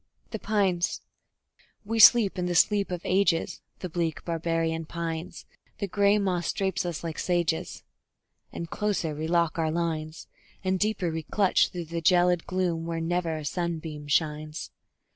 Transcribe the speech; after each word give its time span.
_The 0.31 0.39
Pines 0.39 1.01
We 1.85 1.99
sleep 1.99 2.39
in 2.39 2.47
the 2.47 2.55
sleep 2.55 2.89
of 2.89 3.03
ages, 3.05 3.61
the 3.81 3.87
bleak, 3.87 4.25
barbarian 4.25 4.87
pines; 4.87 5.45
The 5.77 5.87
gray 5.87 6.17
moss 6.17 6.51
drapes 6.51 6.87
us 6.87 7.03
like 7.03 7.19
sages, 7.19 7.83
and 8.51 8.67
closer 8.67 9.13
we 9.13 9.27
lock 9.27 9.59
our 9.59 9.69
lines, 9.69 10.27
And 10.63 10.79
deeper 10.79 11.11
we 11.11 11.21
clutch 11.21 11.69
through 11.69 11.85
the 11.85 12.01
gelid 12.01 12.47
gloom 12.47 12.87
where 12.87 12.99
never 12.99 13.37
a 13.37 13.45
sunbeam 13.45 14.07
shines. 14.07 14.71